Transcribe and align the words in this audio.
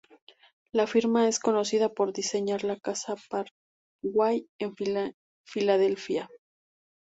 La 0.71 0.87
firma 0.87 1.27
es 1.27 1.37
conocida 1.39 1.87
por 1.89 2.11
diseñar 2.11 2.63
la 2.63 2.79
Casa 2.79 3.15
Parkway 3.29 4.47
en 4.57 4.73
Filadelfia. 5.45 6.27